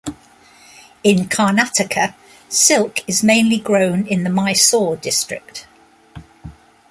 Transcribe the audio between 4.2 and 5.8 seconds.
the Mysore district.